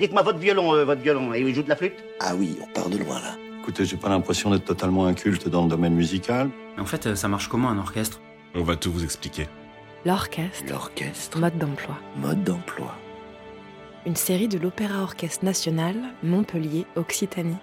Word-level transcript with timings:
Dites-moi 0.00 0.22
votre 0.22 0.38
violon, 0.38 0.74
euh, 0.74 0.84
votre 0.86 1.02
violon, 1.02 1.34
et 1.34 1.40
il 1.40 1.54
joue 1.54 1.62
de 1.62 1.68
la 1.68 1.76
flûte 1.76 2.02
Ah 2.20 2.34
oui, 2.34 2.56
on 2.62 2.66
part 2.72 2.88
de 2.88 2.96
loin 2.96 3.20
là. 3.20 3.36
Écoutez, 3.60 3.84
j'ai 3.84 3.98
pas 3.98 4.08
l'impression 4.08 4.50
d'être 4.50 4.64
totalement 4.64 5.04
inculte 5.04 5.46
dans 5.48 5.64
le 5.64 5.68
domaine 5.68 5.94
musical. 5.94 6.48
Mais 6.74 6.82
en 6.82 6.86
fait, 6.86 7.06
euh, 7.06 7.14
ça 7.14 7.28
marche 7.28 7.48
comment 7.48 7.68
un 7.68 7.76
orchestre? 7.78 8.18
On 8.54 8.62
va 8.62 8.76
tout 8.76 8.90
vous 8.90 9.04
expliquer. 9.04 9.46
L'orchestre, 10.06 10.64
L'orchestre, 10.70 11.38
mode 11.38 11.58
d'emploi. 11.58 11.98
mode 12.16 12.42
d'emploi. 12.42 12.94
Une 14.06 14.16
série 14.16 14.48
de 14.48 14.58
l'Opéra 14.58 15.02
Orchestre 15.02 15.44
National, 15.44 15.94
Montpellier, 16.22 16.86
Occitanie. 16.96 17.58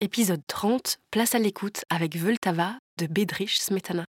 Épisode 0.00 0.42
30, 0.48 0.98
place 1.12 1.36
à 1.36 1.38
l'écoute 1.38 1.84
avec 1.88 2.16
Vltava 2.16 2.72
de 2.98 3.06
Bedřich 3.06 3.60
Smetana. 3.60 4.04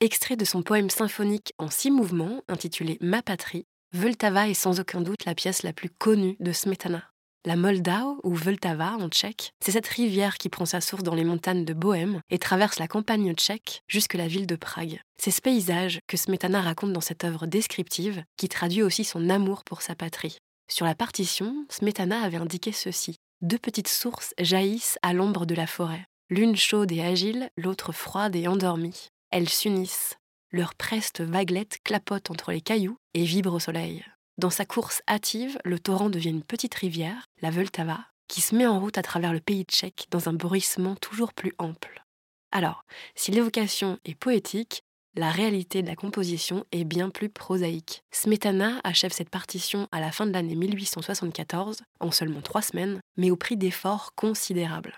Extrait 0.00 0.34
de 0.34 0.44
son 0.44 0.62
poème 0.62 0.90
symphonique 0.90 1.52
en 1.58 1.68
six 1.70 1.92
mouvements 1.92 2.42
intitulé 2.48 2.98
Ma 3.00 3.22
patrie, 3.22 3.64
Vltava 3.92 4.48
est 4.48 4.54
sans 4.54 4.78
aucun 4.78 5.00
doute 5.00 5.24
la 5.24 5.34
pièce 5.34 5.64
la 5.64 5.72
plus 5.72 5.90
connue 5.90 6.36
de 6.38 6.52
Smetana. 6.52 7.10
La 7.44 7.56
Moldau, 7.56 8.20
ou 8.22 8.32
Vltava 8.34 8.92
en 8.92 9.08
tchèque, 9.08 9.52
c'est 9.58 9.72
cette 9.72 9.88
rivière 9.88 10.38
qui 10.38 10.48
prend 10.48 10.64
sa 10.64 10.80
source 10.80 11.02
dans 11.02 11.16
les 11.16 11.24
montagnes 11.24 11.64
de 11.64 11.74
Bohême 11.74 12.20
et 12.30 12.38
traverse 12.38 12.78
la 12.78 12.86
campagne 12.86 13.34
tchèque 13.34 13.82
jusque 13.88 14.14
la 14.14 14.28
ville 14.28 14.46
de 14.46 14.54
Prague. 14.54 15.00
C'est 15.18 15.32
ce 15.32 15.40
paysage 15.40 15.98
que 16.06 16.16
Smetana 16.16 16.60
raconte 16.60 16.92
dans 16.92 17.00
cette 17.00 17.24
œuvre 17.24 17.46
descriptive 17.46 18.22
qui 18.36 18.48
traduit 18.48 18.84
aussi 18.84 19.02
son 19.02 19.28
amour 19.28 19.64
pour 19.64 19.82
sa 19.82 19.96
patrie. 19.96 20.38
Sur 20.70 20.86
la 20.86 20.94
partition, 20.94 21.66
Smetana 21.68 22.22
avait 22.22 22.36
indiqué 22.36 22.70
ceci. 22.70 23.16
Deux 23.42 23.58
petites 23.58 23.88
sources 23.88 24.34
jaillissent 24.38 24.98
à 25.02 25.14
l'ombre 25.14 25.46
de 25.46 25.56
la 25.56 25.66
forêt. 25.66 26.06
L'une 26.28 26.54
chaude 26.54 26.92
et 26.92 27.02
agile, 27.02 27.50
l'autre 27.56 27.90
froide 27.90 28.36
et 28.36 28.46
endormie. 28.46 29.08
Elles 29.32 29.48
s'unissent. 29.48 30.14
Leur 30.52 30.74
preste 30.74 31.20
vaguelette 31.20 31.78
clapote 31.84 32.30
entre 32.30 32.50
les 32.50 32.60
cailloux 32.60 32.96
et 33.14 33.24
vibre 33.24 33.54
au 33.54 33.60
soleil. 33.60 34.04
Dans 34.36 34.50
sa 34.50 34.64
course 34.64 35.02
hâtive, 35.08 35.58
le 35.64 35.78
torrent 35.78 36.10
devient 36.10 36.30
une 36.30 36.42
petite 36.42 36.74
rivière, 36.74 37.26
la 37.40 37.50
Vltava, 37.50 38.06
qui 38.26 38.40
se 38.40 38.54
met 38.56 38.66
en 38.66 38.80
route 38.80 38.98
à 38.98 39.02
travers 39.02 39.32
le 39.32 39.40
pays 39.40 39.64
tchèque 39.64 40.06
dans 40.10 40.28
un 40.28 40.32
bruissement 40.32 40.96
toujours 40.96 41.34
plus 41.34 41.52
ample. 41.58 42.04
Alors, 42.50 42.84
si 43.14 43.30
l'évocation 43.30 43.98
est 44.04 44.14
poétique, 44.14 44.82
la 45.14 45.30
réalité 45.30 45.82
de 45.82 45.88
la 45.88 45.96
composition 45.96 46.64
est 46.72 46.84
bien 46.84 47.10
plus 47.10 47.28
prosaïque. 47.28 48.02
Smetana 48.12 48.80
achève 48.82 49.12
cette 49.12 49.30
partition 49.30 49.88
à 49.92 50.00
la 50.00 50.10
fin 50.10 50.26
de 50.26 50.32
l'année 50.32 50.54
1874, 50.54 51.82
en 52.00 52.10
seulement 52.10 52.42
trois 52.42 52.62
semaines, 52.62 53.00
mais 53.16 53.30
au 53.30 53.36
prix 53.36 53.56
d'efforts 53.56 54.14
considérables. 54.14 54.96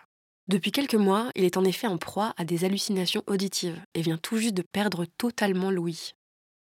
Depuis 0.49 0.73
quelques 0.73 0.95
mois, 0.95 1.31
il 1.37 1.45
est 1.45 1.57
en 1.57 1.65
effet 1.65 1.87
en 1.87 1.99
proie 1.99 2.35
à 2.37 2.45
des 2.45 2.65
hallucinations 2.65 3.23
auditives 3.27 3.81
et 3.95 4.03
vient 4.03 4.19
tout 4.19 4.39
juste 4.39 4.55
de 4.55 4.63
perdre 4.63 5.05
totalement 5.05 5.71
l'ouïe. 5.71 6.13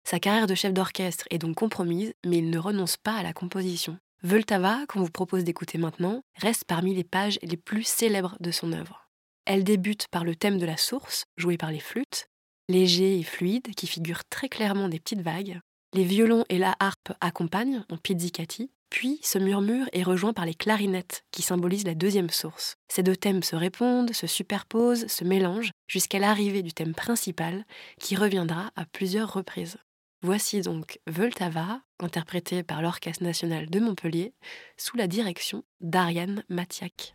Sa 0.05 0.21
carrière 0.21 0.47
de 0.47 0.55
chef 0.55 0.73
d'orchestre 0.73 1.25
est 1.31 1.39
donc 1.39 1.57
compromise, 1.57 2.15
mais 2.25 2.39
il 2.39 2.51
ne 2.51 2.59
renonce 2.59 2.97
pas 2.97 3.17
à 3.17 3.25
la 3.25 3.33
composition. 3.33 3.99
Vltava, 4.23 4.87
qu'on 4.87 5.01
vous 5.01 5.11
propose 5.11 5.43
d'écouter 5.43 5.79
maintenant, 5.79 6.23
reste 6.37 6.65
parmi 6.65 6.95
les 6.95 7.05
pages 7.05 7.41
les 7.43 7.57
plus 7.57 7.83
célèbres 7.83 8.37
de 8.39 8.53
son 8.53 8.73
œuvre. 8.73 9.09
Elle 9.47 9.65
débute 9.65 10.07
par 10.09 10.25
le 10.25 10.37
thème 10.37 10.59
de 10.59 10.67
la 10.67 10.77
source, 10.77 11.25
joué 11.37 11.57
par 11.57 11.73
les 11.73 11.81
flûtes, 11.81 12.29
léger 12.69 13.19
et 13.19 13.25
fluide, 13.25 13.75
qui 13.75 13.89
figure 13.89 14.25
très 14.25 14.49
clairement 14.49 14.89
des 14.89 15.01
petites 15.01 15.23
vagues. 15.23 15.61
Les 15.93 16.05
violons 16.05 16.45
et 16.49 16.59
la 16.59 16.77
harpe 16.79 17.13
accompagnent 17.21 17.85
en 17.91 17.97
pizzicati, 17.97 18.71
puis 18.91 19.19
ce 19.23 19.39
murmure 19.39 19.87
est 19.93 20.03
rejoint 20.03 20.33
par 20.33 20.47
les 20.47 20.55
clarinettes, 20.55 21.25
qui 21.31 21.43
symbolisent 21.43 21.87
la 21.87 21.95
deuxième 21.95 22.31
source. 22.31 22.77
Ces 22.89 23.03
deux 23.03 23.17
thèmes 23.17 23.43
se 23.43 23.57
répondent, 23.57 24.13
se 24.13 24.27
superposent, 24.27 25.07
se 25.07 25.25
mélangent, 25.25 25.73
jusqu'à 25.89 26.19
l'arrivée 26.19 26.63
du 26.63 26.73
thème 26.73 26.95
principal, 26.95 27.65
qui 28.01 28.17
reviendra 28.17 28.71
à 28.77 28.85
plusieurs 28.85 29.33
reprises. 29.33 29.79
Voici 30.23 30.61
donc 30.63 30.99
Vltava, 31.07 31.83
interprété 32.01 32.63
par 32.63 32.83
l'Orchestre 32.83 33.23
national 33.23 33.69
de 33.69 33.81
Montpellier, 33.81 34.35
sous 34.77 34.97
la 34.97 35.07
direction 35.07 35.63
d'Ariane 35.81 36.43
Matiak. 36.49 37.15